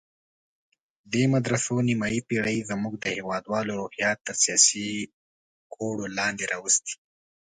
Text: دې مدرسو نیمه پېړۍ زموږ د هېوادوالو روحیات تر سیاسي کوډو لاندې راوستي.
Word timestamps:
دې 1.11 1.23
مدرسو 1.33 1.75
نیمه 1.87 2.07
پېړۍ 2.27 2.57
زموږ 2.69 2.93
د 2.99 3.05
هېوادوالو 3.17 3.71
روحیات 3.81 4.17
تر 4.27 4.35
سیاسي 4.43 4.87
کوډو 5.73 6.05
لاندې 6.17 6.43
راوستي. 6.53 6.93